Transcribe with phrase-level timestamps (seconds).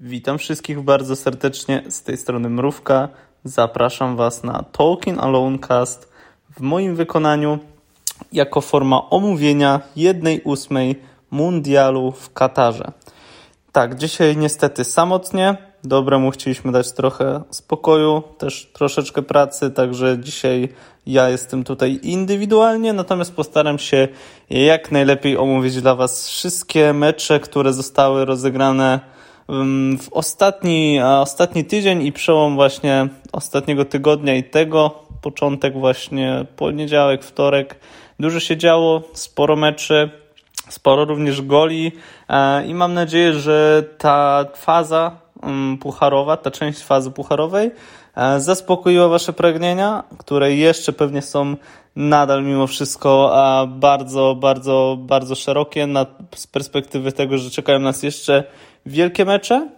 [0.00, 1.82] Witam wszystkich bardzo serdecznie.
[1.88, 3.08] Z tej strony Mrówka.
[3.44, 6.12] Zapraszam Was na Talking Alone Cast
[6.56, 7.58] w moim wykonaniu
[8.32, 12.92] jako forma omówienia jednej ósmej mundialu w Katarze.
[13.72, 15.56] Tak, dzisiaj niestety samotnie.
[15.84, 20.68] Dobremu chcieliśmy dać trochę spokoju, też troszeczkę pracy, także dzisiaj
[21.06, 24.08] ja jestem tutaj indywidualnie, natomiast postaram się
[24.50, 29.17] jak najlepiej omówić dla Was wszystkie mecze, które zostały rozegrane
[29.98, 37.80] w ostatni, ostatni tydzień i przełom właśnie ostatniego tygodnia i tego, początek właśnie poniedziałek, wtorek.
[38.20, 40.10] Dużo się działo, sporo meczy,
[40.68, 41.92] sporo również goli
[42.28, 45.16] e, i mam nadzieję, że ta faza
[45.80, 47.70] pucharowa, ta część fazy pucharowej
[48.38, 51.56] zaspokoiła Wasze pragnienia, które jeszcze pewnie są
[51.96, 53.32] nadal mimo wszystko
[53.68, 55.88] bardzo, bardzo, bardzo szerokie
[56.34, 58.44] z perspektywy tego, że czekają nas jeszcze
[58.86, 59.68] wielkie mecze,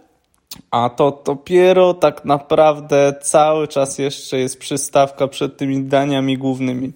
[0.71, 6.91] a to dopiero tak naprawdę cały czas jeszcze jest przystawka przed tymi daniami głównymi.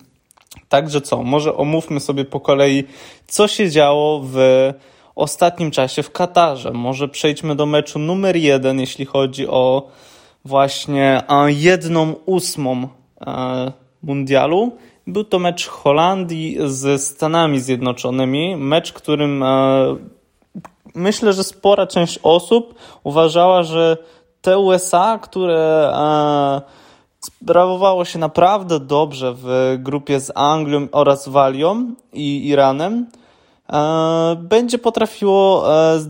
[0.69, 2.83] Także co, może omówmy sobie po kolei,
[3.27, 4.37] co się działo w
[5.15, 6.71] ostatnim czasie w Katarze.
[6.71, 9.87] Może przejdźmy do meczu numer jeden, jeśli chodzi o
[10.45, 12.87] właśnie jedną ósmą
[13.27, 13.71] e,
[14.03, 14.71] mundialu.
[15.07, 18.55] Był to mecz Holandii ze Stanami Zjednoczonymi.
[18.55, 19.95] Mecz, którym e,
[20.95, 23.97] myślę, że spora część osób uważała, że
[24.41, 26.61] te USA, które e,
[27.21, 33.05] sprawowało się naprawdę dobrze w grupie z Anglią oraz Walią i Iranem,
[34.37, 35.65] będzie potrafiło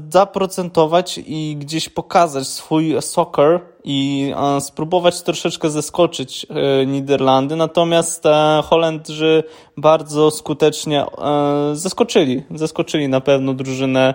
[0.10, 7.56] zaprocentować i gdzieś pokazać swój soccer i e, spróbować troszeczkę zeskoczyć e, Niderlandy.
[7.56, 9.44] Natomiast e, Holendrzy
[9.78, 11.06] bardzo skutecznie
[11.74, 12.44] zeskoczyli.
[12.52, 14.14] Zeskoczyli na pewno drużynę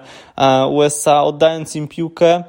[0.71, 2.45] USA, oddając im piłkę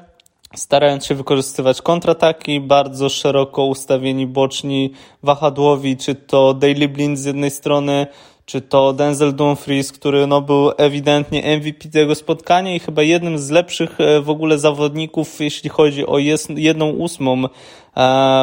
[0.54, 7.50] starając się wykorzystywać kontrataki, bardzo szeroko ustawieni boczni wahadłowi, czy to Daily Blind z jednej
[7.50, 8.06] strony,
[8.44, 13.50] czy to Denzel Dumfries, który no, był ewidentnie MVP tego spotkania i chyba jednym z
[13.50, 17.42] lepszych e, w ogóle zawodników, jeśli chodzi o jedną ósmą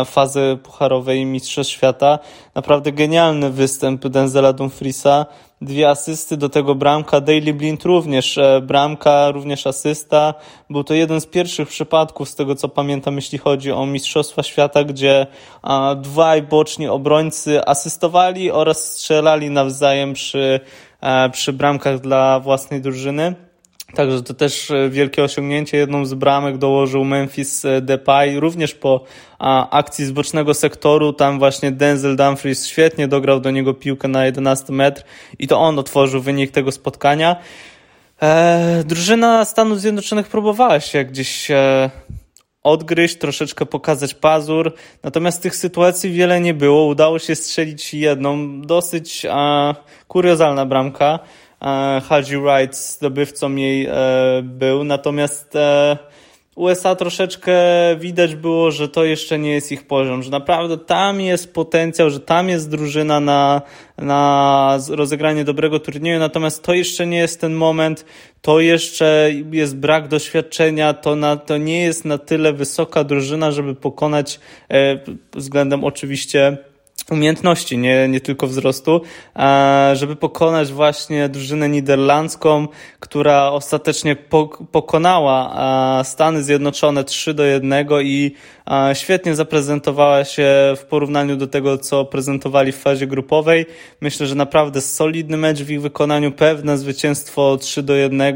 [0.05, 2.19] fazy pucharowej Mistrzostw Świata.
[2.55, 5.25] Naprawdę genialny występ Denzela Dumfriesa
[5.61, 7.21] dwie asysty, do tego bramka.
[7.21, 10.33] Daily Blind również e, bramka, również asysta.
[10.69, 14.83] Był to jeden z pierwszych przypadków, z tego co pamiętam, jeśli chodzi o Mistrzostwa Świata,
[14.83, 15.27] gdzie
[15.97, 20.59] dwaj boczni obrońcy asystowali oraz strzelali nawzajem przy,
[21.01, 23.48] e, przy bramkach dla własnej drużyny.
[23.94, 25.77] Także to też e, wielkie osiągnięcie.
[25.77, 29.03] Jedną z bramek dołożył Memphis e, Depay, również po
[29.72, 31.13] akcji z bocznego sektoru.
[31.13, 35.03] Tam właśnie Denzel Dumfries świetnie dograł do niego piłkę na 11 metr
[35.39, 37.35] i to on otworzył wynik tego spotkania.
[38.22, 41.89] E, drużyna Stanów Zjednoczonych próbowała się gdzieś e,
[42.63, 44.73] odgryźć, troszeczkę pokazać pazur,
[45.03, 46.85] natomiast tych sytuacji wiele nie było.
[46.85, 49.29] Udało się strzelić jedną, dosyć e,
[50.07, 51.19] kuriozalna bramka.
[52.09, 53.91] Haji Wright zdobywcą jej e,
[54.43, 55.97] był, natomiast e,
[56.55, 57.55] USA troszeczkę
[57.99, 62.19] widać było, że to jeszcze nie jest ich poziom, że naprawdę tam jest potencjał, że
[62.19, 63.61] tam jest drużyna na,
[63.97, 68.05] na rozegranie dobrego turnieju, natomiast to jeszcze nie jest ten moment,
[68.41, 73.75] to jeszcze jest brak doświadczenia, to, na, to nie jest na tyle wysoka drużyna, żeby
[73.75, 74.39] pokonać
[74.71, 74.99] e,
[75.35, 76.57] względem oczywiście
[77.11, 79.01] umiejętności, nie, nie tylko wzrostu,
[79.93, 82.67] żeby pokonać właśnie drużynę niderlandzką,
[82.99, 84.15] która ostatecznie
[84.71, 88.31] pokonała Stany Zjednoczone 3 do 1 i
[88.93, 93.65] świetnie zaprezentowała się w porównaniu do tego, co prezentowali w fazie grupowej.
[94.01, 98.35] Myślę, że naprawdę solidny mecz w ich wykonaniu, pewne zwycięstwo 3 do 1.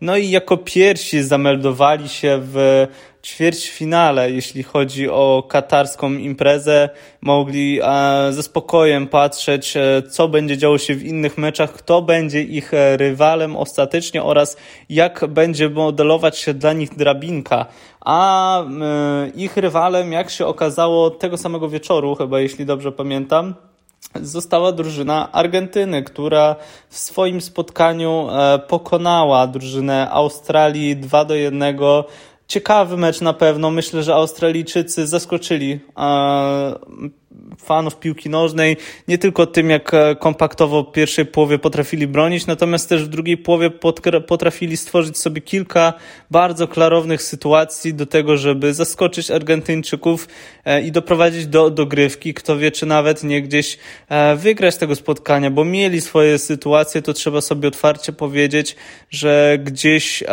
[0.00, 2.86] No i jako pierwsi zameldowali się w
[3.22, 6.88] ćwierćfinale, jeśli chodzi o katarską imprezę,
[7.20, 12.42] mogli e, ze spokojem patrzeć, e, co będzie działo się w innych meczach, kto będzie
[12.42, 14.56] ich e, rywalem ostatecznie oraz
[14.88, 17.66] jak będzie modelować się dla nich drabinka.
[18.00, 18.64] A
[19.34, 23.54] ich rywalem, jak się okazało, tego samego wieczoru, chyba jeśli dobrze pamiętam,
[24.22, 26.56] została drużyna Argentyny, która
[26.88, 28.28] w swoim spotkaniu
[28.68, 31.62] pokonała drużynę Australii 2 do 1
[32.50, 33.70] Ciekawy mecz na pewno.
[33.70, 35.80] Myślę, że Australijczycy zaskoczyli
[37.58, 38.76] fanów piłki nożnej,
[39.08, 43.36] nie tylko tym, jak e, kompaktowo w pierwszej połowie potrafili bronić, natomiast też w drugiej
[43.36, 43.70] połowie
[44.26, 45.92] potrafili stworzyć sobie kilka
[46.30, 50.28] bardzo klarownych sytuacji do tego, żeby zaskoczyć Argentyńczyków
[50.64, 52.34] e, i doprowadzić do dogrywki.
[52.34, 53.78] Kto wie, czy nawet nie gdzieś
[54.08, 58.76] e, wygrać tego spotkania, bo mieli swoje sytuacje, to trzeba sobie otwarcie powiedzieć,
[59.10, 60.24] że gdzieś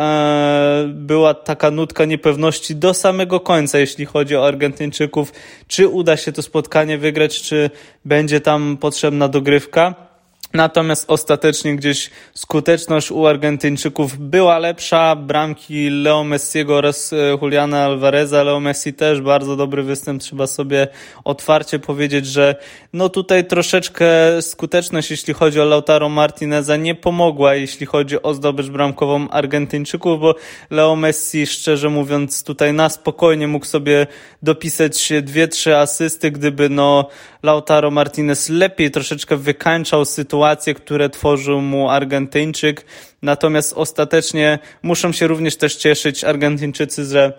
[0.88, 5.34] była taka nutka niepewności do samego końca, jeśli chodzi o Argentyńczyków,
[5.68, 7.70] czy uda się to spotkanie wygrać, czy
[8.06, 10.07] będzie tam potrzebna dogrywka.
[10.54, 15.16] Natomiast ostatecznie gdzieś skuteczność u Argentyńczyków była lepsza.
[15.16, 18.44] Bramki Leo Messiego oraz e, Juliana Alvareza.
[18.44, 20.22] Leo Messi też bardzo dobry występ.
[20.22, 20.88] Trzeba sobie
[21.24, 22.56] otwarcie powiedzieć, że
[22.94, 24.08] no tutaj troszeczkę
[24.42, 30.36] skuteczność, jeśli chodzi o Lautaro Martineza, nie pomogła, jeśli chodzi o zdobycz bramkową Argentyńczyków, bo
[30.70, 34.08] Leo Messi, szczerze mówiąc, tutaj na spokojnie mógł sobie
[34.44, 37.10] dopisać dwie, trzy asysty, gdyby no
[37.44, 40.06] Lautaro Martinez lepiej troszeczkę wykańczał
[40.48, 42.86] sytuacje, które tworzył mu Argentyńczyk.
[43.22, 47.34] Natomiast ostatecznie muszą się również też cieszyć Argentyńczycy, że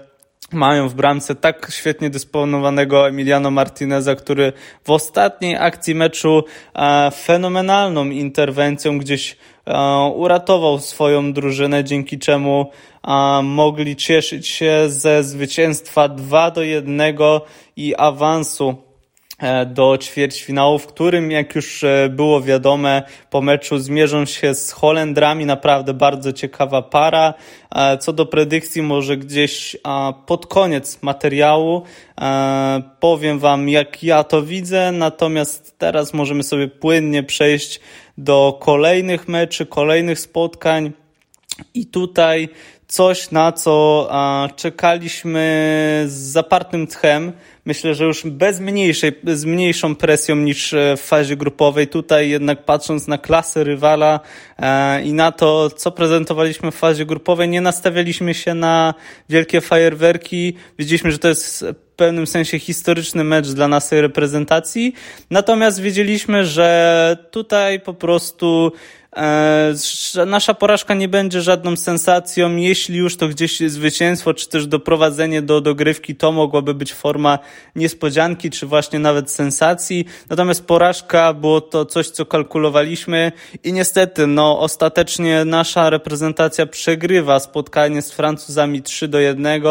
[0.53, 4.53] mają w bramce tak świetnie dysponowanego Emiliano Martineza, który
[4.85, 6.45] w ostatniej akcji meczu
[6.75, 9.79] e, fenomenalną interwencją gdzieś e,
[10.15, 12.71] uratował swoją drużynę, dzięki czemu
[13.09, 17.01] e, mogli cieszyć się ze zwycięstwa 2 do 1
[17.77, 18.88] i awansu
[19.67, 25.47] do ćwierćfinału, w którym, jak już e, było wiadome, po meczu zmierzą się z Holendrami.
[25.47, 27.35] Naprawdę bardzo ciekawa para.
[27.75, 29.77] E, co do predykcji, może gdzieś
[30.27, 31.83] pod koniec materiału
[33.01, 34.93] powiem Wam, jak ja to widzę.
[34.93, 37.81] Natomiast teraz możemy sobie płynnie przejść
[38.19, 40.93] do kolejnych meczy, kolejnych spotkań.
[41.75, 42.49] I tutaj
[42.89, 44.09] coś, na co
[44.57, 47.33] czekaliśmy z zapartym tchem
[47.69, 51.89] myślę, że już bez mniejszej, z mniejszą presją niż e, w fazie grupowej.
[51.89, 54.21] Tutaj jednak patrząc na klasę rywala
[54.59, 58.95] e, i na to, co prezentowaliśmy w fazie grupowej, nie nastawialiśmy się na
[59.29, 60.55] wielkie fajerwerki.
[60.79, 64.95] Widzieliśmy, że to jest w pewnym sensie historyczny mecz dla naszej reprezentacji.
[65.31, 68.73] Natomiast wiedzieliśmy, że tutaj po prostu
[70.27, 72.57] nasza porażka nie będzie żadną sensacją.
[72.57, 77.39] Jeśli już to gdzieś zwycięstwo, czy też doprowadzenie do dogrywki, to mogłaby być forma
[77.77, 80.05] niespodzianki, czy właśnie nawet sensacji.
[80.31, 83.33] Natomiast porażka było to coś, co kalkulowaliśmy
[83.65, 89.63] i niestety, no, ostatecznie nasza reprezentacja przegrywa spotkanie z Francuzami 3 do 1.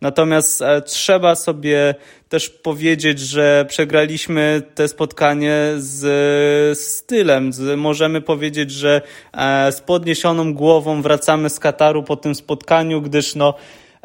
[0.00, 1.94] Natomiast e, trzeba sobie
[2.34, 7.50] też powiedzieć, że przegraliśmy te spotkanie z stylem.
[7.76, 9.02] Możemy powiedzieć, że
[9.32, 13.54] e, z podniesioną głową wracamy z Kataru po tym spotkaniu, gdyż no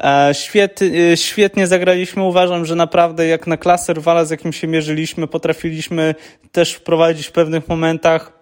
[0.04, 2.22] e, Świetnie, świetnie zagraliśmy.
[2.22, 6.14] Uważam, że naprawdę jak na klasę rywala, z jakim się mierzyliśmy, potrafiliśmy
[6.52, 8.39] też wprowadzić w pewnych momentach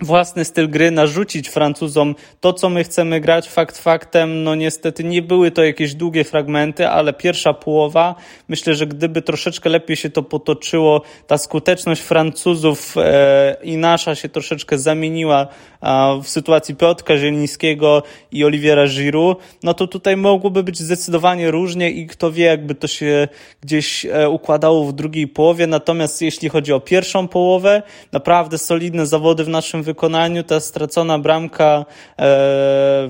[0.00, 3.48] własny styl gry, narzucić Francuzom to, co my chcemy grać.
[3.48, 8.14] Fakt faktem, no niestety nie były to jakieś długie fragmenty, ale pierwsza połowa,
[8.48, 14.28] myślę, że gdyby troszeczkę lepiej się to potoczyło, ta skuteczność Francuzów e, i nasza się
[14.28, 15.46] troszeczkę zamieniła
[15.82, 18.02] e, w sytuacji Piotra Zielińskiego
[18.32, 22.86] i Oliwiera Giroud, no to tutaj mogłoby być zdecydowanie różnie i kto wie, jakby to
[22.86, 23.28] się
[23.60, 25.66] gdzieś e, układało w drugiej połowie.
[25.66, 30.42] Natomiast jeśli chodzi o pierwszą połowę, naprawdę solidne zawody w naszym wykonaniu.
[30.42, 31.84] Ta stracona bramka e,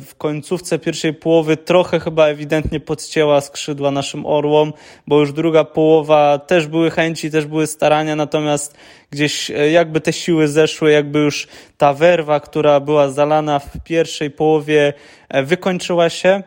[0.00, 4.72] w końcówce pierwszej połowy trochę chyba ewidentnie podcięła skrzydła naszym orłom,
[5.06, 8.76] bo już druga połowa też były chęci, też były starania, natomiast
[9.10, 14.30] gdzieś e, jakby te siły zeszły, jakby już ta werwa, która była zalana w pierwszej
[14.30, 14.92] połowie,
[15.28, 16.42] e, wykończyła się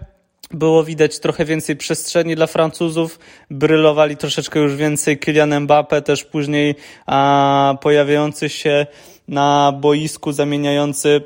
[0.54, 3.20] było widać trochę więcej przestrzeni dla Francuzów,
[3.50, 8.86] brylowali troszeczkę już więcej Kylian Mbappe, też później a, pojawiający się
[9.28, 11.22] na boisku zamieniający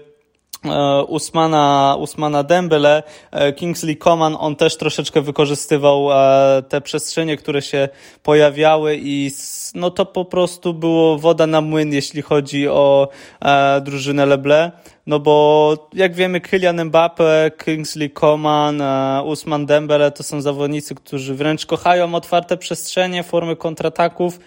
[0.66, 7.62] e, Usmana, Usmana Dembele, e, Kingsley Coman, on też troszeczkę wykorzystywał e, te przestrzenie, które
[7.62, 7.90] się
[8.24, 9.32] pojawiały i
[9.76, 13.08] no to po prostu było woda na młyn, jeśli chodzi o
[13.82, 14.72] drużynę Leble.
[15.08, 18.82] No bo jak wiemy, Kylian Mbappe, Kingsley Coman,
[19.26, 24.40] Usman Dembele to są zawodnicy, którzy wręcz kochają otwarte przestrzenie, formy kontrataków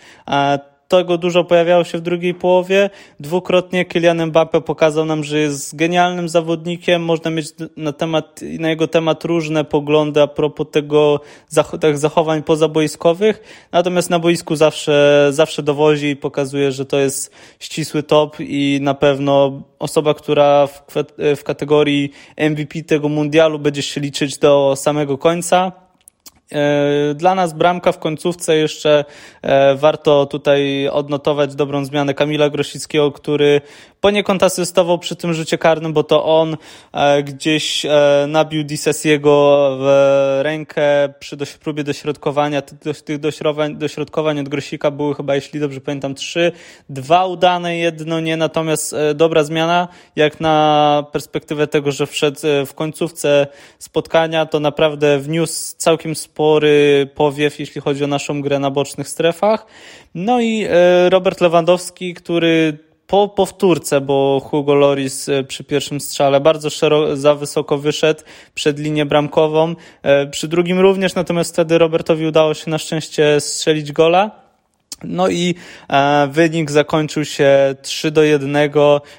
[0.88, 2.90] tego dużo pojawiało się w drugiej połowie.
[3.20, 7.04] Dwukrotnie Kylian Mbappe pokazał nam, że jest genialnym zawodnikiem.
[7.04, 11.20] Można mieć na temat, na jego temat różne poglądy a propos tego,
[11.80, 13.68] tych zachowań pozaboiskowych.
[13.72, 18.94] Natomiast na boisku zawsze, zawsze dowozi i pokazuje, że to jest ścisły top i na
[18.94, 20.82] pewno osoba, która w,
[21.36, 25.87] w kategorii MVP tego mundialu będzie się liczyć do samego końca.
[26.52, 29.04] E, dla nas bramka w końcówce jeszcze
[29.42, 33.60] e, warto tutaj odnotować dobrą zmianę Kamila Grosickiego, który
[34.00, 36.56] poniekąd asystował przy tym rzucie karnym, bo to on
[36.92, 37.86] e, gdzieś
[38.28, 42.62] nabił Disesiego w rękę przy próbie dośrodkowania.
[43.04, 43.18] Tych
[43.78, 46.52] dośrodkowań od Grosika były chyba, jeśli dobrze pamiętam, trzy.
[46.88, 53.46] Dwa udane, jedno nie, natomiast dobra zmiana, jak na perspektywę tego, że wszedł w końcówce
[53.78, 59.08] spotkania, to naprawdę wniósł całkiem sporo spory powiew, jeśli chodzi o naszą grę na bocznych
[59.08, 59.66] strefach.
[60.14, 66.40] No i e, Robert Lewandowski, który po powtórce, bo Hugo Loris e, przy pierwszym strzale
[66.40, 68.22] bardzo szeroko, za wysoko wyszedł
[68.54, 69.74] przed linię bramkową.
[70.02, 74.47] E, przy drugim również, natomiast wtedy Robertowi udało się na szczęście strzelić gola.
[75.04, 75.54] No i
[75.88, 78.56] e, wynik zakończył się 3 do 1.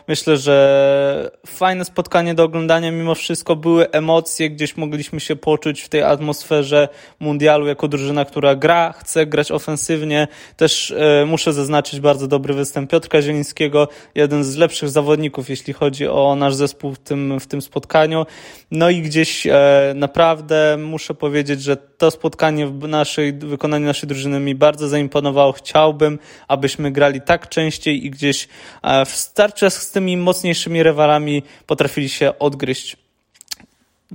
[0.08, 2.92] Myślę, że fajne spotkanie do oglądania.
[2.92, 8.56] Mimo wszystko były emocje, gdzieś mogliśmy się poczuć w tej atmosferze mundialu jako drużyna, która
[8.56, 10.28] gra, chce grać ofensywnie.
[10.58, 16.08] Też e, muszę zaznaczyć bardzo dobry występ Piotrka Zielińskiego, jeden z lepszych zawodników, jeśli chodzi
[16.08, 18.26] o nasz zespół w tym, w tym spotkaniu.
[18.72, 24.40] No i gdzieś e, naprawdę muszę powiedzieć, że to spotkanie w naszej, wykonaniu naszej drużyny
[24.40, 28.48] mi bardzo zaimponowało chciałbym, abyśmy grali tak częściej i gdzieś
[28.82, 32.98] e, w starciach z tymi mocniejszymi rywalami potrafili się odgryźć.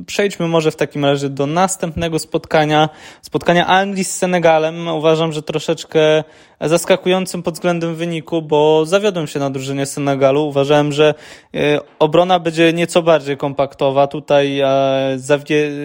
[0.07, 2.89] Przejdźmy może w takim razie do następnego spotkania,
[3.23, 4.89] spotkania Anglii z Senegalem.
[4.89, 6.25] Uważam, że troszeczkę
[6.61, 10.47] zaskakującym pod względem wyniku, bo zawiodłem się na drużynie Senegalu.
[10.49, 11.15] Uważałem, że
[11.55, 14.07] e, obrona będzie nieco bardziej kompaktowa.
[14.07, 14.69] Tutaj e,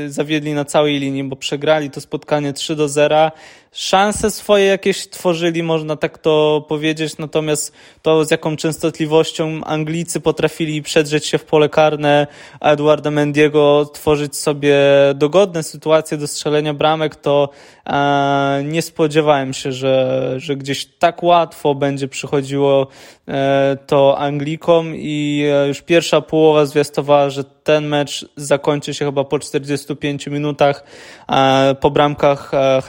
[0.08, 3.32] zawiedli na całej linii, bo przegrali to spotkanie 3 do 0
[3.72, 10.82] szanse swoje jakieś tworzyli, można tak to powiedzieć, natomiast to z jaką częstotliwością Anglicy potrafili
[10.82, 12.28] przedrzeć się w pole karne,
[12.62, 14.78] Eduarda Mendiego tworzyć sobie
[15.16, 17.50] dogodne sytuacje do strzelenia bramek, to
[17.86, 22.88] e, nie spodziewałem się, że, że gdzieś tak łatwo będzie przychodziło
[23.28, 29.24] e, to Anglikom i e, już pierwsza połowa zwiastowała, że ten mecz zakończy się chyba
[29.24, 30.84] po 45 minutach
[31.32, 32.82] e, po bramkach e,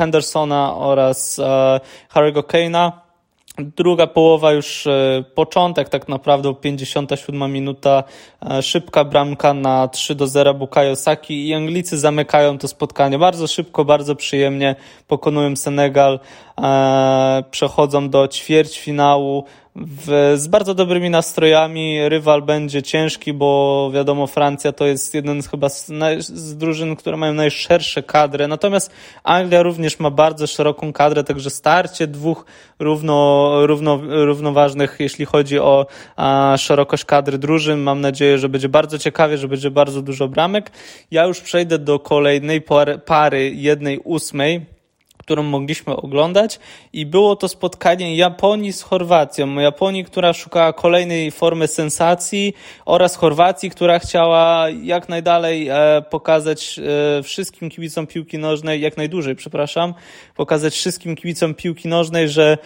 [0.77, 1.81] Oraz e,
[2.15, 2.93] Harry'ego Kane'a.
[3.59, 4.89] Druga połowa już
[5.35, 8.05] początek, tak naprawdę 57 minuta,
[8.61, 13.85] szybka bramka na 3 do 0 Bukayo Saki i Anglicy zamykają to spotkanie bardzo szybko,
[13.85, 14.77] bardzo przyjemnie,
[15.09, 16.21] pokonują Senegal,
[17.51, 19.45] przechodzą do ćwierćfinału,
[19.77, 22.09] w, z bardzo dobrymi nastrojami.
[22.09, 25.87] Rywal będzie ciężki, bo wiadomo, Francja to jest jeden z chyba z,
[26.19, 28.49] z drużyn, które mają najszersze kadry.
[28.49, 28.91] Natomiast
[29.25, 32.45] Anglia również ma bardzo szeroką kadrę, także starcie dwóch
[32.79, 35.87] równo, równo, równoważnych, jeśli chodzi o
[36.17, 37.81] a, szerokość kadry drużyn.
[37.81, 40.71] Mam nadzieję, że będzie bardzo ciekawie, że będzie bardzo dużo bramek.
[41.11, 44.80] Ja już przejdę do kolejnej pary, pary jednej ósmej
[45.31, 46.59] którą mogliśmy oglądać
[46.93, 49.55] i było to spotkanie Japonii z Chorwacją.
[49.55, 56.81] Japonii, która szukała kolejnej formy sensacji oraz Chorwacji, która chciała jak najdalej e, pokazać
[57.19, 59.95] e, wszystkim kibicom piłki nożnej, jak najdłużej, przepraszam,
[60.37, 62.59] pokazać wszystkim kibicom piłki nożnej, że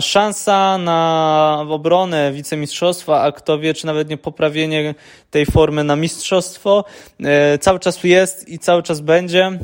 [0.00, 4.94] szansa na obronę wicemistrzostwa, a kto wie, czy nawet nie poprawienie
[5.30, 6.84] tej formy na mistrzostwo,
[7.24, 9.58] e, cały czas jest i cały czas będzie.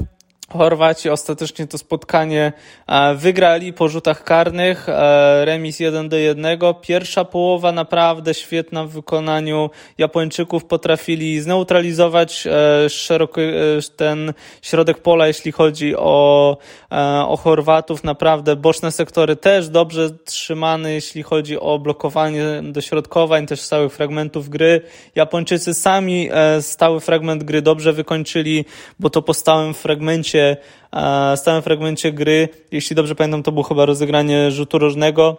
[0.48, 2.52] Chorwaci ostatecznie to spotkanie
[2.86, 6.58] e, wygrali po rzutach karnych, e, remis 1 do 1.
[6.80, 10.64] Pierwsza połowa naprawdę świetna w wykonaniu Japończyków.
[10.64, 13.40] Potrafili zneutralizować e, szeroki
[13.96, 14.32] ten
[14.62, 16.56] środek pola, jeśli chodzi o,
[17.28, 18.04] o Chorwatów.
[18.04, 24.80] Naprawdę boczne sektory też dobrze trzymane, jeśli chodzi o blokowanie dośrodkowań, też stałych fragmentów gry.
[25.14, 26.28] Japończycy sami
[26.60, 28.64] stały fragment gry dobrze wykończyli,
[29.00, 30.56] bo to po stałym fragmencie fragmencie,
[31.36, 35.36] stałym fragmencie gry, jeśli dobrze pamiętam, to było chyba rozegranie rzutu różnego.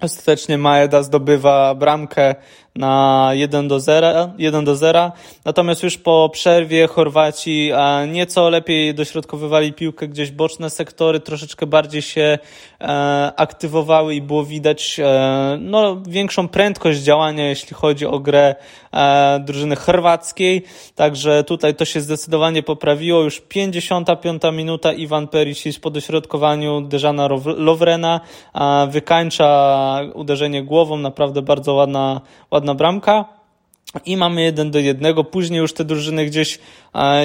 [0.00, 2.34] Ostatecznie Maeda zdobywa bramkę
[2.76, 5.12] na 1 do 0, 1 do 0.
[5.44, 7.70] Natomiast już po przerwie Chorwaci
[8.08, 12.38] nieco lepiej dośrodkowywali piłkę, gdzieś boczne sektory troszeczkę bardziej się
[12.80, 18.54] e, aktywowały i było widać e, no, większą prędkość działania, jeśli chodzi o grę
[18.92, 20.62] e, drużyny chorwackiej.
[20.94, 23.22] Także tutaj to się zdecydowanie poprawiło.
[23.22, 28.20] Już 55 minuta Iwan Perisic po dośrodkowaniu Dejana Lowrena
[28.88, 30.96] wykańcza uderzenie głową.
[30.96, 33.24] Naprawdę bardzo ładna, ładna bramka.
[34.06, 35.24] i mamy jeden do jednego.
[35.24, 36.58] Później już te drużyny gdzieś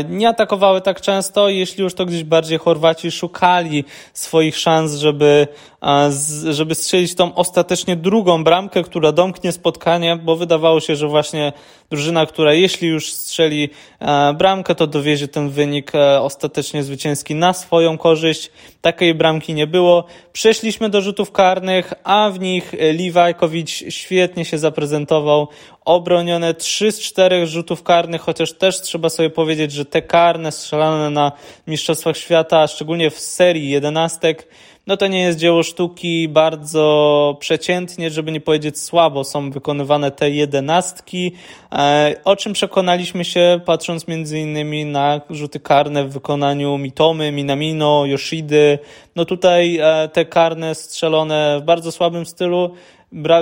[0.09, 5.47] nie atakowały tak często, jeśli już to gdzieś bardziej Chorwaci szukali swoich szans, żeby,
[5.83, 6.09] e,
[6.53, 11.53] żeby strzelić tą ostatecznie drugą bramkę, która domknie spotkanie, bo wydawało się, że właśnie
[11.89, 13.69] drużyna, która jeśli już strzeli
[13.99, 18.51] e, bramkę, to dowiezie ten wynik ostatecznie zwycięski na swoją korzyść.
[18.81, 20.03] Takiej bramki nie było.
[20.33, 25.47] Przeszliśmy do rzutów karnych, a w nich Liwajkowicz świetnie się zaprezentował
[25.85, 31.09] obronione 3 z 4 rzutów karnych, chociaż też trzeba sobie powiedzieć, że te karne strzelane
[31.09, 31.31] na
[31.67, 34.47] Mistrzostwach Świata, szczególnie w serii jedenastek,
[34.87, 40.29] no to nie jest dzieło sztuki, bardzo przeciętnie, żeby nie powiedzieć słabo są wykonywane te
[40.29, 41.31] jedenastki,
[41.71, 48.05] e, o czym przekonaliśmy się patrząc między innymi na rzuty karne w wykonaniu Mitomy, Minamino,
[48.05, 48.79] Yoshidy.
[49.15, 52.71] No tutaj e, te karne strzelone w bardzo słabym stylu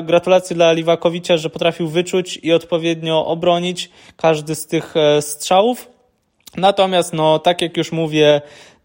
[0.03, 5.92] Gratulacje dla Liwakowicza, że potrafił wyczuć i odpowiednio obronić każdy z tych e, strzałów.
[6.57, 8.41] Natomiast, no, tak jak już mówię,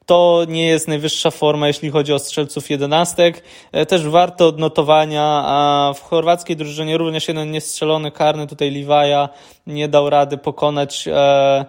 [0.06, 3.42] to nie jest najwyższa forma, jeśli chodzi o strzelców jedenastek.
[3.72, 9.28] E, też warto odnotowania, a w chorwackiej drużynie również jeden niestrzelony karny tutaj Liwaja
[9.66, 11.64] nie dał rady pokonać, e,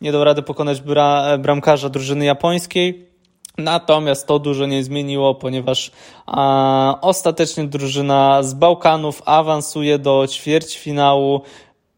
[0.00, 0.82] nie dał rady pokonać
[1.38, 3.14] bramkarza drużyny japońskiej.
[3.58, 5.90] Natomiast to dużo nie zmieniło, ponieważ
[6.26, 11.42] a, ostatecznie drużyna z Bałkanów awansuje do ćwierćfinału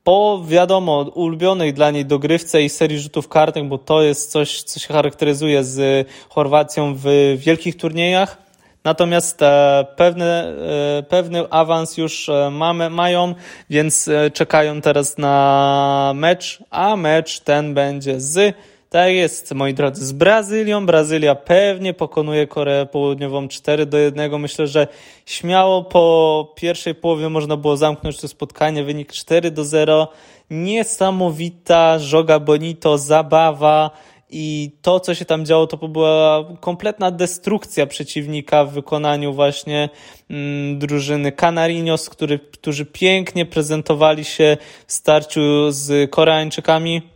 [0.07, 4.81] po wiadomo ulubionej dla niej dogrywce i serii rzutów karnych, bo to jest coś, co
[4.81, 7.05] się charakteryzuje z Chorwacją w
[7.37, 8.39] wielkich turniejach.
[8.85, 10.55] Natomiast e, pewne,
[10.99, 13.35] e, pewny awans już e, mamy, mają,
[13.71, 18.57] więc czekają teraz na mecz, a mecz ten będzie z
[18.91, 20.87] tak jest, moi drodzy, z Brazylią.
[20.87, 24.41] Brazylia pewnie pokonuje Koreę Południową 4 do 1.
[24.41, 24.89] Myślę, że
[25.27, 28.85] śmiało po pierwszej połowie można było zamknąć to spotkanie.
[28.85, 30.09] Wynik 4 do 0.
[30.51, 33.91] Niesamowita żoga bonito, zabawa
[34.31, 39.89] i to, co się tam działo, to była kompletna destrukcja przeciwnika w wykonaniu właśnie
[40.31, 45.41] mm, drużyny Canarinos, który, którzy pięknie prezentowali się w starciu
[45.71, 47.16] z Koreańczykami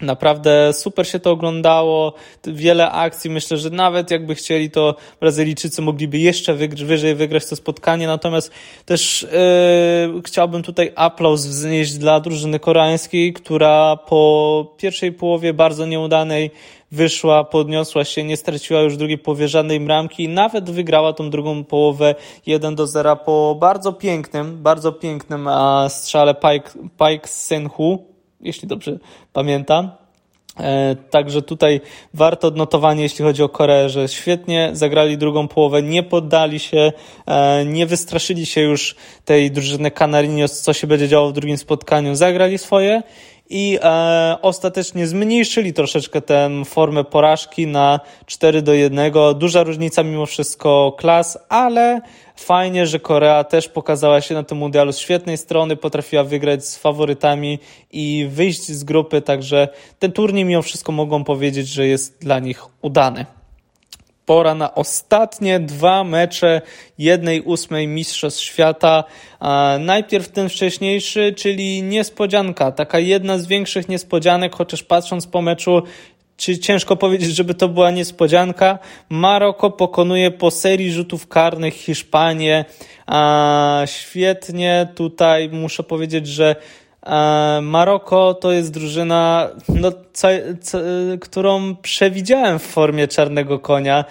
[0.00, 2.12] Naprawdę super się to oglądało,
[2.46, 3.30] wiele akcji.
[3.30, 8.06] Myślę, że nawet jakby chcieli, to Brazylijczycy mogliby jeszcze wyżej wygrać to spotkanie.
[8.06, 8.50] Natomiast
[8.84, 9.26] też
[10.12, 16.50] yy, chciałbym tutaj aplauz wznieść dla drużyny koreańskiej, która po pierwszej połowie bardzo nieudanej
[16.92, 22.14] wyszła, podniosła się, nie straciła już drugiej połowie żadnej bramki, nawet wygrała tą drugą połowę
[22.46, 25.48] 1 do 0 po bardzo pięknym, bardzo pięknym
[25.88, 28.98] strzale Pike, Pike Senhu jeśli dobrze
[29.32, 29.90] pamiętam.
[30.60, 31.80] E, także tutaj
[32.14, 36.92] warto odnotowanie, jeśli chodzi o Koreę, że świetnie zagrali drugą połowę, nie poddali się,
[37.26, 42.14] e, nie wystraszyli się już tej drużyny Canarinos, co się będzie działo w drugim spotkaniu.
[42.14, 43.02] Zagrali swoje
[43.50, 49.12] i e, ostatecznie zmniejszyli troszeczkę tę formę porażki na 4 do 1.
[49.34, 52.00] Duża różnica mimo wszystko klas, ale
[52.36, 56.78] fajnie, że Korea też pokazała się na tym mundialu z świetnej strony, potrafiła wygrać z
[56.78, 57.58] faworytami
[57.92, 62.62] i wyjść z grupy, także ten turniej mimo wszystko mogą powiedzieć, że jest dla nich
[62.82, 63.37] udany
[64.28, 66.62] pora na ostatnie dwa mecze
[66.98, 69.04] jednej ósmej Mistrzostw Świata.
[69.80, 75.82] Najpierw ten wcześniejszy, czyli niespodzianka, taka jedna z większych niespodzianek, chociaż patrząc po meczu
[76.36, 78.78] czy ciężko powiedzieć, żeby to była niespodzianka.
[79.08, 82.64] Maroko pokonuje po serii rzutów karnych Hiszpanię.
[83.06, 86.56] A, świetnie tutaj muszę powiedzieć, że
[87.62, 90.28] Maroko to jest drużyna, no, co,
[90.60, 90.78] co,
[91.20, 94.04] którą przewidziałem w formie czarnego konia.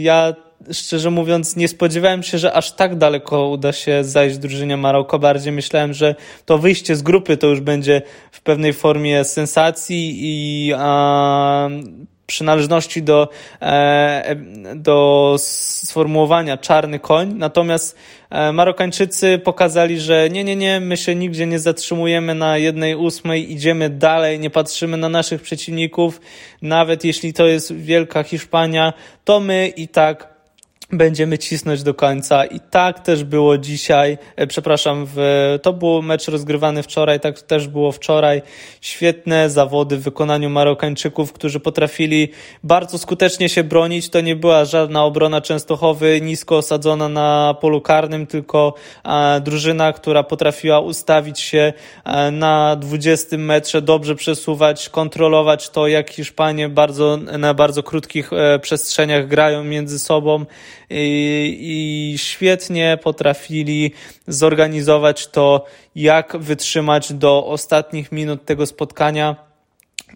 [0.00, 0.34] Ja
[0.72, 5.18] szczerze mówiąc, nie spodziewałem się, że aż tak daleko uda się zajść drużynie Maroko.
[5.18, 10.72] Bardziej myślałem, że to wyjście z grupy to już będzie w pewnej formie sensacji i
[10.78, 11.68] a,
[12.30, 13.28] przynależności do,
[13.62, 14.36] e,
[14.74, 17.34] do sformułowania czarny koń.
[17.34, 17.96] Natomiast
[18.30, 23.52] e, Marokańczycy pokazali, że nie, nie, nie, my się nigdzie nie zatrzymujemy na jednej ósmej,
[23.52, 26.20] idziemy dalej, nie patrzymy na naszych przeciwników.
[26.62, 28.92] Nawet jeśli to jest wielka Hiszpania,
[29.24, 30.29] to my i tak
[30.92, 35.18] będziemy cisnąć do końca i tak też było dzisiaj, e, przepraszam, w,
[35.62, 38.42] to był mecz rozgrywany wczoraj, tak też było wczoraj.
[38.80, 42.28] Świetne zawody w wykonaniu Marokańczyków, którzy potrafili
[42.64, 44.08] bardzo skutecznie się bronić.
[44.08, 50.22] To nie była żadna obrona Częstochowy nisko osadzona na polu karnym, tylko a, drużyna, która
[50.22, 51.72] potrafiła ustawić się
[52.04, 58.58] a, na 20 metrze, dobrze przesuwać, kontrolować to, jak Hiszpanie bardzo, na bardzo krótkich e,
[58.58, 60.44] przestrzeniach grają między sobą
[60.90, 63.92] i, świetnie potrafili
[64.26, 69.36] zorganizować to, jak wytrzymać do ostatnich minut tego spotkania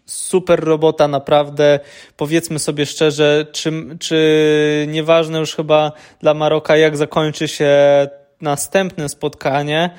[0.06, 1.80] super robota, naprawdę.
[2.16, 7.68] Powiedzmy sobie szczerze, czy, czy nieważne już chyba dla Maroka, jak zakończy się
[8.40, 9.90] następne spotkanie,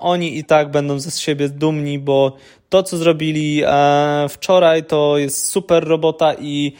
[0.00, 2.36] oni i tak będą ze siebie dumni, bo
[2.68, 6.72] to, co zrobili e, wczoraj, to jest super robota i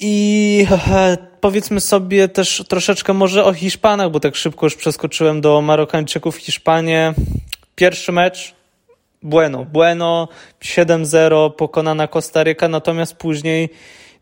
[0.00, 5.60] i e, powiedzmy sobie też troszeczkę może o Hiszpanach, bo tak szybko już przeskoczyłem do
[5.60, 6.36] Marokańczyków.
[6.36, 7.14] Hiszpanie,
[7.74, 8.54] pierwszy mecz,
[9.22, 10.28] bueno, bueno,
[10.62, 13.68] 7-0 pokonana Kostaryka, natomiast później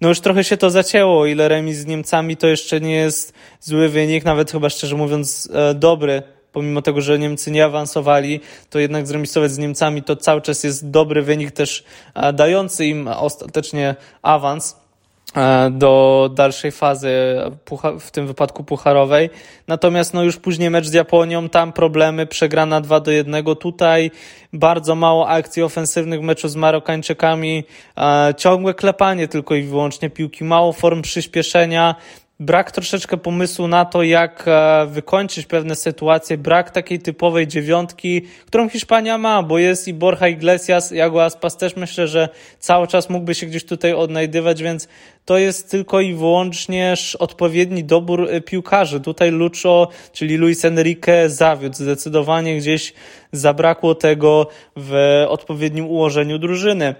[0.01, 1.27] no już trochę się to zacięło.
[1.27, 5.75] Ile remis z Niemcami to jeszcze nie jest zły wynik, nawet chyba szczerze mówiąc e,
[5.75, 6.23] dobry.
[6.53, 10.91] Pomimo tego, że Niemcy nie awansowali, to jednak zremisować z Niemcami to cały czas jest
[10.91, 14.82] dobry wynik też e, dający im ostatecznie awans.
[15.37, 17.11] E, do dalszej fazy,
[18.01, 19.31] w tym wypadku pucharowej.
[19.69, 23.45] Natomiast no już później mecz z Japonią, tam problemy, przegrana 2 do 1.
[23.61, 24.11] Tutaj
[24.53, 27.65] bardzo mało akcji ofensywnych w meczu z Marokańczykami,
[27.99, 31.95] e, ciągłe klepanie tylko i wyłącznie piłki, mało form przyspieszenia,
[32.43, 38.69] brak troszeczkę pomysłu na to, jak e, wykończyć pewne sytuacje, brak takiej typowej dziewiątki, którą
[38.69, 42.29] Hiszpania ma, bo jest i Borja Iglesias, Jago Aspas też myślę, że
[42.59, 44.89] cały czas mógłby się gdzieś tutaj odnajdywać, więc
[45.25, 49.01] to jest tylko i wyłącznie odpowiedni dobór e, piłkarzy.
[49.01, 51.75] Tutaj Lucho, czyli Luis Enrique zawiódł.
[51.77, 52.93] Zdecydowanie gdzieś
[53.33, 56.95] zabrakło tego w odpowiednim ułożeniu drużyny.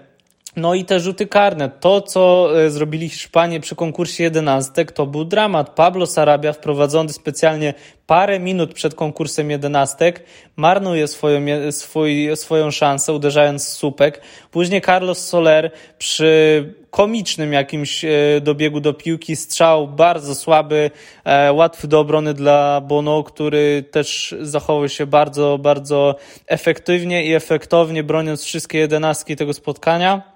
[0.55, 1.69] No i te rzuty karne.
[1.69, 5.69] To, co e, zrobili Hiszpanie przy konkursie jedenastek, to był dramat.
[5.69, 7.73] Pablo Sarabia, wprowadzony specjalnie
[8.07, 10.23] parę minut przed konkursem jedenastek,
[10.55, 14.21] marnuje swoją, swój, swoją szansę, uderzając z słupek.
[14.51, 18.11] Później Carlos Soler przy komicznym jakimś e,
[18.41, 20.91] dobiegu do piłki, strzał bardzo słaby,
[21.23, 26.15] e, łatwy do obrony dla Bono, który też zachował się bardzo, bardzo
[26.47, 30.32] efektywnie i efektownie, broniąc wszystkie jedenastki tego spotkania.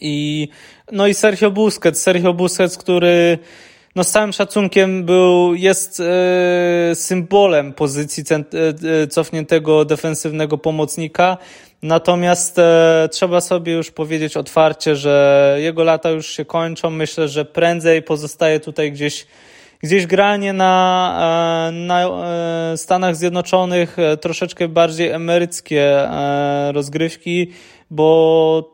[0.00, 0.48] I,
[0.92, 3.38] no i Sergio Busquets, Sergio Busquets, który
[3.96, 11.38] no z całym szacunkiem był, jest e, symbolem pozycji cent, e, cofniętego defensywnego pomocnika.
[11.82, 16.90] Natomiast e, trzeba sobie już powiedzieć otwarcie, że jego lata już się kończą.
[16.90, 19.26] Myślę, że prędzej pozostaje tutaj gdzieś
[19.84, 26.08] gdzieś granie na, e, na e, Stanach Zjednoczonych, e, troszeczkę bardziej emeryckie
[26.72, 27.50] rozgrywki,
[27.90, 28.73] bo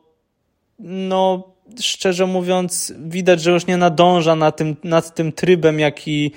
[0.82, 6.32] no szczerze mówiąc, widać, że już nie nadąża na tym, nad tym trybem, jaki,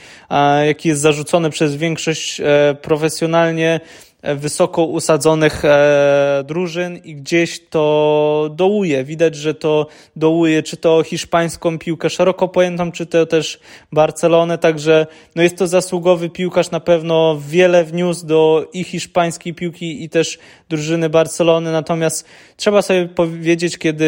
[0.66, 3.80] jaki jest zarzucony przez większość e, profesjonalnie
[4.24, 9.04] wysoko usadzonych e, drużyn i gdzieś to dołuje.
[9.04, 13.60] Widać, że to dołuje, czy to hiszpańską piłkę szeroko pojętą, czy to też
[13.92, 20.04] Barcelonę, także no jest to zasługowy piłkarz, na pewno wiele wniósł do i hiszpańskiej piłki
[20.04, 24.06] i też drużyny Barcelony, natomiast trzeba sobie powiedzieć, kiedy,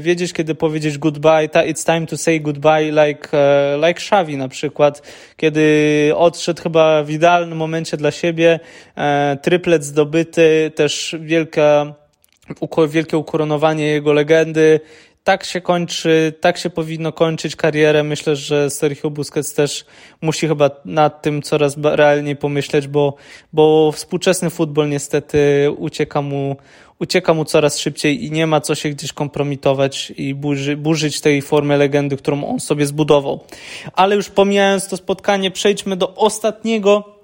[0.00, 5.02] wiedzieć, kiedy powiedzieć goodbye, it's time to say goodbye, like, e, like Xavi na przykład,
[5.36, 8.60] kiedy odszedł chyba w idealnym momencie dla siebie,
[8.96, 11.94] e, tryplet zdobyty, też wielka,
[12.88, 14.80] wielkie ukoronowanie jego legendy.
[15.24, 18.02] Tak się kończy, tak się powinno kończyć karierę.
[18.02, 19.84] Myślę, że Sergio Busquets też
[20.20, 23.14] musi chyba nad tym coraz realniej pomyśleć, bo,
[23.52, 26.56] bo współczesny futbol niestety ucieka mu,
[26.98, 31.42] ucieka mu coraz szybciej i nie ma co się gdzieś kompromitować i burzy, burzyć tej
[31.42, 33.40] formy legendy, którą on sobie zbudował.
[33.92, 37.17] Ale już pomijając to spotkanie, przejdźmy do ostatniego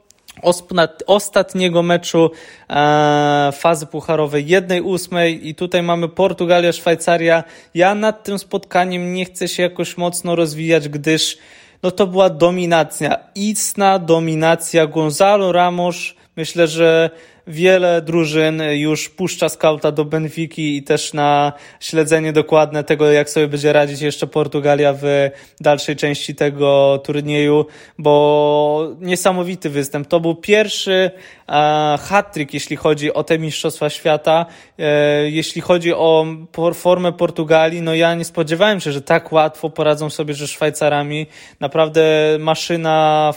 [1.06, 2.30] ostatniego meczu
[2.70, 7.44] e, fazy pucharowej, jednej ósmej i tutaj mamy Portugalia, Szwajcaria.
[7.74, 11.38] Ja nad tym spotkaniem nie chcę się jakoś mocno rozwijać, gdyż
[11.82, 16.14] no to była dominacja, istna dominacja Gonzalo Ramos.
[16.36, 17.10] Myślę, że
[17.46, 23.48] wiele drużyn już puszcza skauta do Benfiki i też na śledzenie dokładne tego, jak sobie
[23.48, 25.30] będzie radzić jeszcze Portugalia w
[25.60, 27.66] dalszej części tego turnieju,
[27.98, 30.08] bo niesamowity występ.
[30.08, 31.10] To był pierwszy
[31.48, 34.46] e, hat-trick, jeśli chodzi o te Mistrzostwa Świata.
[34.78, 36.26] E, jeśli chodzi o
[36.74, 41.26] formę Portugalii, no ja nie spodziewałem się, że tak łatwo poradzą sobie ze Szwajcarami.
[41.60, 42.02] Naprawdę
[42.40, 43.32] maszyna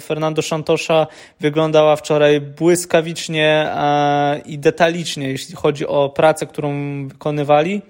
[0.00, 1.06] Fernando Santosza
[1.40, 6.72] wyglądała wczoraj błyskawicznie E, i detalicznie, jeśli chodzi o pracę, którą
[7.08, 7.82] wykonywali.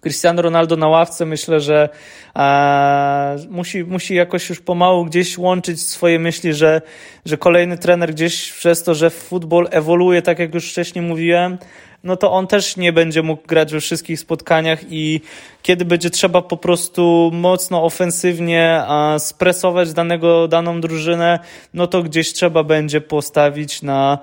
[0.00, 1.88] Cristiano Ronaldo na ławce myślę, że
[2.36, 6.82] e, musi, musi jakoś już pomału gdzieś łączyć swoje myśli, że,
[7.24, 11.58] że kolejny trener gdzieś przez to, że futbol ewoluuje, tak jak już wcześniej mówiłem,
[12.04, 15.20] no to on też nie będzie mógł grać we wszystkich spotkaniach i
[15.62, 18.82] kiedy będzie trzeba po prostu mocno ofensywnie
[19.18, 21.38] stresować danego, daną drużynę,
[21.74, 24.18] no to gdzieś trzeba będzie postawić na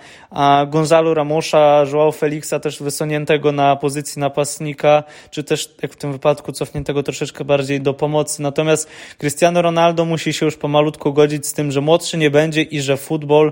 [0.68, 6.52] Gonzalo Ramosza, Joao Felixa też wysuniętego na pozycji napastnika, czy też jak w tym wypadku
[6.52, 8.42] cofniętego troszeczkę bardziej do pomocy.
[8.42, 12.82] Natomiast Cristiano Ronaldo musi się już pomalutko godzić z tym, że młodszy nie będzie i
[12.82, 13.52] że futbol,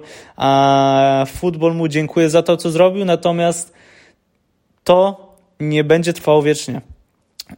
[1.28, 3.75] futbol mu dziękuję za to, co zrobił, natomiast
[4.86, 4.98] to
[5.60, 6.82] nie będzie trwało wiecznie.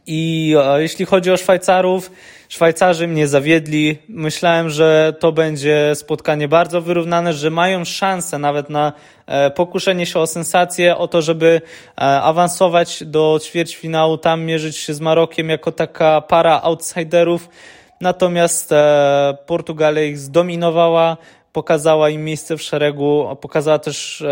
[0.06, 2.10] I jeśli chodzi o Szwajcarów,
[2.48, 3.98] Szwajcarzy mnie zawiedli.
[4.08, 8.92] Myślałem, że to będzie spotkanie bardzo wyrównane, że mają szansę nawet na
[9.26, 14.94] e, pokuszenie się o sensację, o to, żeby e, awansować do ćwierćfinału, tam mierzyć się
[14.94, 17.48] z Marokiem jako taka para outsiderów.
[18.00, 21.16] Natomiast e, Portugalia ich zdominowała,
[21.52, 24.24] pokazała im miejsce w szeregu, pokazała też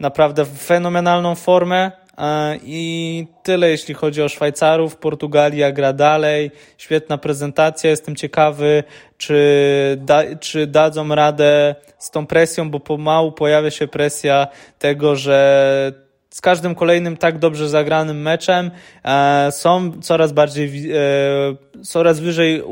[0.00, 4.96] naprawdę fenomenalną formę E, I tyle, jeśli chodzi o Szwajcarów.
[4.96, 6.50] Portugalia gra dalej.
[6.78, 7.90] Świetna prezentacja.
[7.90, 8.84] Jestem ciekawy,
[9.18, 14.46] czy, da, czy dadzą radę z tą presją, bo pomału pojawia się presja
[14.78, 15.92] tego, że
[16.30, 18.70] z każdym kolejnym tak dobrze zagranym meczem
[19.04, 22.62] e, są coraz bardziej, e, coraz wyżej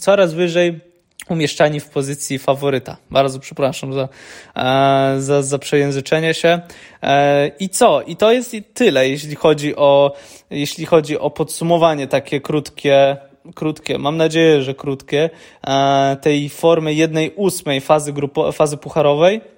[0.00, 0.87] coraz wyżej
[1.28, 2.96] umieszczani w pozycji faworyta.
[3.10, 4.08] Bardzo przepraszam za,
[4.56, 6.60] e, za, za przejęzyczenie się.
[7.02, 8.02] E, I co?
[8.02, 10.14] I to jest tyle, jeśli chodzi o,
[10.50, 13.16] jeśli chodzi o podsumowanie takie krótkie,
[13.54, 15.30] krótkie, mam nadzieję, że krótkie,
[15.66, 19.57] e, tej formy jednej ósmej fazy, grupo, fazy pucharowej.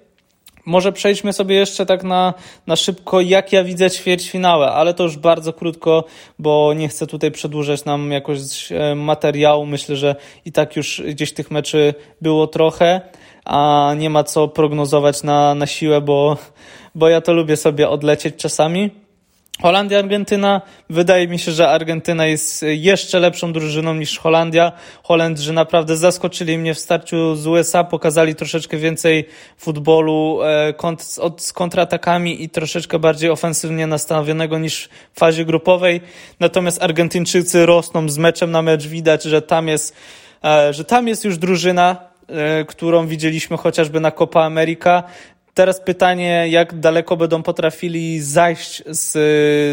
[0.65, 2.33] Może przejdźmy sobie jeszcze tak na,
[2.67, 6.03] na szybko, jak ja widzę ćwierćfinałe, ale to już bardzo krótko,
[6.39, 9.65] bo nie chcę tutaj przedłużać nam jakoś e, materiału.
[9.65, 13.01] Myślę, że i tak już gdzieś tych meczy było trochę,
[13.45, 16.37] a nie ma co prognozować na, na siłę, bo,
[16.95, 19.00] bo ja to lubię sobie odlecieć czasami.
[19.61, 20.61] Holandia, Argentyna.
[20.89, 24.71] Wydaje mi się, że Argentyna jest jeszcze lepszą drużyną niż Holandia.
[25.03, 30.73] Holendrzy naprawdę zaskoczyli mnie w starciu z USA, pokazali troszeczkę więcej futbolu e,
[31.37, 36.01] z kontratakami i troszeczkę bardziej ofensywnie nastawionego niż w fazie grupowej.
[36.39, 38.87] Natomiast Argentyńczycy rosną z meczem na mecz.
[38.87, 39.95] Widać, że tam jest,
[40.43, 41.95] e, że tam jest już drużyna,
[42.27, 45.03] e, którą widzieliśmy chociażby na Copa America.
[45.53, 49.09] Teraz pytanie, jak daleko będą potrafili zajść z,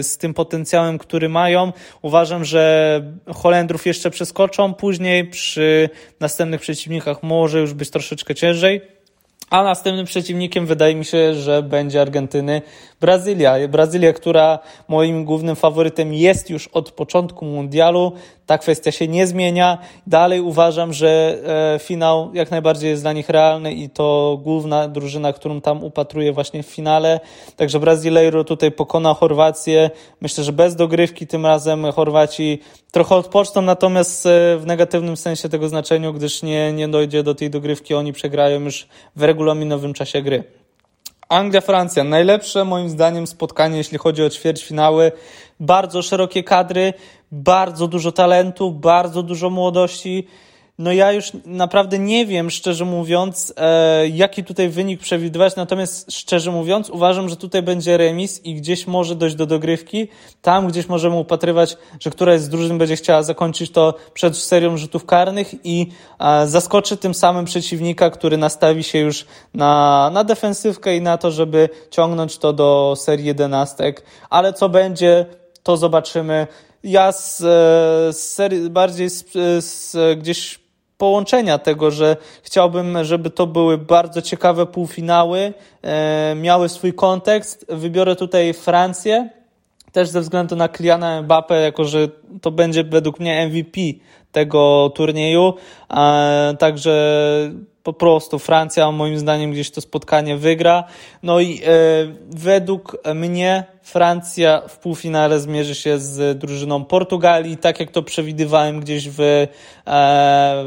[0.07, 1.73] z tym potencjałem, który mają.
[2.03, 3.03] Uważam, że
[3.35, 8.81] Holendrów jeszcze przeskoczą, później przy następnych przeciwnikach może już być troszeczkę ciężej.
[9.51, 12.62] A następnym przeciwnikiem wydaje mi się, że będzie Argentyny
[13.01, 13.69] Brazylia.
[13.69, 14.59] Brazylia, która
[14.89, 18.13] moim głównym faworytem jest już od początku mundialu.
[18.47, 19.79] Ta kwestia się nie zmienia.
[20.07, 21.39] Dalej uważam, że
[21.75, 26.33] e, finał jak najbardziej jest dla nich realny i to główna drużyna, którą tam upatruję
[26.33, 27.21] właśnie w finale.
[27.57, 29.91] Także Brazyleiro tutaj pokona Chorwację.
[30.21, 32.59] Myślę, że bez dogrywki tym razem Chorwaci
[32.93, 37.51] trochę odpoczną, natomiast e, w negatywnym sensie tego znaczeniu, gdyż nie, nie dojdzie do tej
[37.51, 40.58] dogrywki, oni przegrają już w regulaminowym czasie gry.
[41.29, 45.12] Anglia-Francja, najlepsze moim zdaniem spotkanie, jeśli chodzi o ćwierćfinały.
[45.61, 46.95] Bardzo szerokie kadry,
[47.33, 50.27] bardzo dużo talentu, bardzo dużo młodości.
[50.79, 56.51] No ja już naprawdę nie wiem, szczerze mówiąc, e, jaki tutaj wynik przewidywać, natomiast szczerze
[56.51, 60.09] mówiąc uważam, że tutaj będzie remis i gdzieś może dojść do dogrywki.
[60.43, 65.07] Tam gdzieś możemy upatrywać, że któraś z drużyn będzie chciała zakończyć to przed serią rzutów
[65.07, 65.87] karnych i
[66.19, 71.31] e, zaskoczy tym samym przeciwnika, który nastawi się już na, na defensywkę i na to,
[71.31, 74.03] żeby ciągnąć to do serii jedenastek.
[74.31, 75.27] Ale co będzie,
[75.62, 76.47] to zobaczymy.
[76.83, 77.45] Ja z, e,
[78.12, 79.25] z serii, bardziej z,
[79.64, 80.68] z gdzieś
[80.99, 87.67] połączenia tego, że chciałbym, żeby to były bardzo ciekawe półfinały, e, miały swój kontekst.
[87.69, 89.29] Wybiorę tutaj Francję,
[89.93, 92.09] też ze względu na Kyliana Mbappé, jako że
[92.43, 93.81] to będzie według mnie MVP
[94.33, 95.55] tego turnieju.
[96.59, 97.21] Także
[97.83, 100.85] po prostu Francja moim zdaniem gdzieś to spotkanie wygra.
[101.23, 101.69] No i e,
[102.31, 109.09] według mnie Francja w półfinale zmierzy się z drużyną Portugalii, tak jak to przewidywałem gdzieś
[109.09, 109.48] w, e,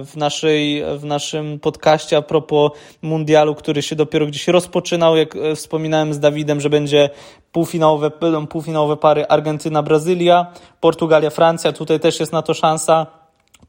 [0.06, 5.56] w, naszej, w naszym podcaście a propos mundialu, który się dopiero gdzieś rozpoczynał, jak e,
[5.56, 7.10] wspominałem z Dawidem, że będzie
[7.52, 8.12] półfinałowe,
[8.50, 10.46] półfinałowe pary Argentyna-Brazylia,
[10.80, 13.21] Portugalia-Francja, tutaj też jest na to szansa.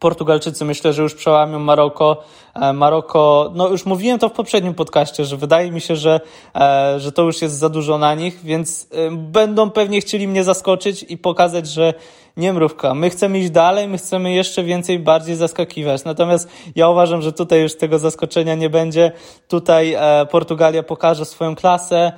[0.02, 2.16] Portugalczycy myślę, że już przełamią Maroko.
[2.54, 6.20] E, Maroko, no już mówiłem to w poprzednim podcaście, że wydaje mi się, że,
[6.54, 10.44] e, że to już jest za dużo na nich, więc e, będą pewnie chcieli mnie
[10.44, 11.94] zaskoczyć i pokazać, że
[12.36, 12.94] Nie mrówka.
[12.94, 16.04] My chcemy iść dalej, my chcemy jeszcze więcej, bardziej zaskakiwać.
[16.04, 19.12] Natomiast ja uważam, że tutaj już tego zaskoczenia nie będzie.
[19.48, 19.96] Tutaj
[20.30, 22.12] Portugalia pokaże swoją klasę,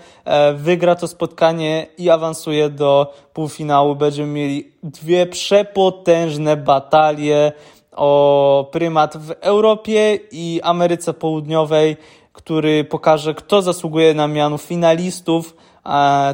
[0.55, 3.97] wygra to spotkanie i awansuje do półfinału.
[3.97, 7.53] Będziemy mieli dwie przepotężne batalie
[7.97, 11.97] o prymat w Europie i Ameryce Południowej,
[12.33, 15.57] który pokaże, kto zasługuje na miano finalistów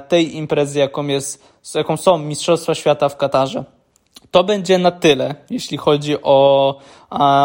[0.08, 1.44] tej imprezy, jaką, jest,
[1.74, 3.64] jaką są Mistrzostwa Świata w Katarze.
[4.30, 6.78] To będzie na tyle, jeśli chodzi o,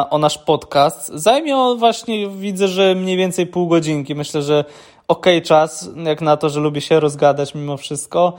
[0.09, 1.07] o nasz podcast.
[1.07, 4.15] Zajmie on właśnie, widzę, że mniej więcej pół godzinki.
[4.15, 4.65] Myślę, że
[5.07, 8.33] ok czas, jak na to, że lubię się rozgadać mimo wszystko.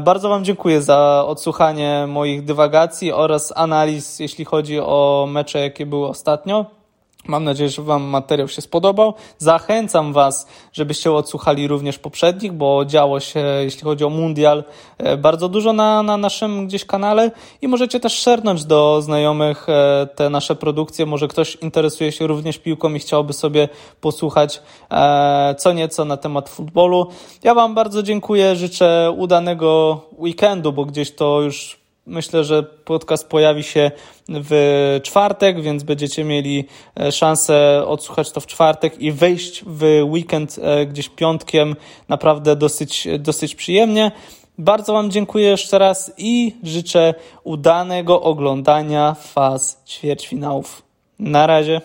[0.00, 6.08] Bardzo Wam dziękuję za odsłuchanie moich dywagacji oraz analiz, jeśli chodzi o mecze, jakie były
[6.08, 6.79] ostatnio.
[7.26, 9.14] Mam nadzieję, że Wam materiał się spodobał.
[9.38, 14.64] Zachęcam Was, żebyście odsłuchali również poprzednich, bo działo się, jeśli chodzi o mundial,
[14.98, 17.30] e, bardzo dużo na, na naszym gdzieś kanale
[17.62, 21.06] i możecie też szernąć do znajomych e, te nasze produkcje.
[21.06, 23.68] Może ktoś interesuje się również piłką i chciałby sobie
[24.00, 27.06] posłuchać e, co nieco na temat futbolu.
[27.42, 31.79] Ja Wam bardzo dziękuję, życzę udanego weekendu, bo gdzieś to już
[32.10, 33.90] Myślę, że podcast pojawi się
[34.28, 36.64] w czwartek, więc będziecie mieli
[37.00, 41.76] e, szansę odsłuchać to w czwartek i wejść w weekend e, gdzieś piątkiem
[42.08, 44.12] naprawdę dosyć, dosyć przyjemnie.
[44.58, 50.82] Bardzo Wam dziękuję jeszcze raz i życzę udanego oglądania faz ćwierćfinałów.
[51.18, 51.80] Na razie.